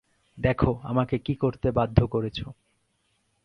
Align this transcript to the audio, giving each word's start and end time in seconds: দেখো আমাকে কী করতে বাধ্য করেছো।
দেখো 0.37 0.71
আমাকে 0.83 1.15
কী 1.17 1.33
করতে 1.35 1.67
বাধ্য 1.71 1.99
করেছো। 2.07 2.45